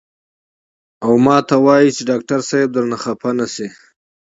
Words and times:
او 1.03 1.11
ماته 1.25 1.55
وائي 1.65 1.89
چې 1.95 2.01
ډاکټر 2.09 2.39
صېب 2.49 2.67
درنه 2.73 2.97
خفه 3.03 3.29
نشي" 3.39 3.67
ـ 3.77 3.77